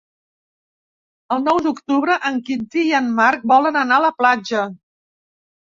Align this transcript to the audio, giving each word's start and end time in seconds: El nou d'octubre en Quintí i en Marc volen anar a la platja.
El 1.35 1.43
nou 1.47 1.59
d'octubre 1.65 2.17
en 2.31 2.41
Quintí 2.49 2.87
i 2.89 2.95
en 3.03 3.13
Marc 3.21 3.47
volen 3.55 3.81
anar 3.85 4.01
a 4.03 4.07
la 4.09 4.13
platja. 4.25 4.67